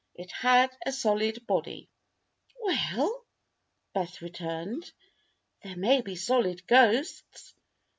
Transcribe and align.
It 0.15 0.31
had 0.31 0.75
a 0.83 0.91
solid 0.91 1.45
body." 1.45 1.87
"We 2.65 2.73
ell," 2.93 3.23
Bess 3.93 4.19
returned. 4.19 4.91
"There 5.61 5.75
may 5.77 6.01
be 6.01 6.15
solid 6.15 6.65
ghosts." 6.65 7.53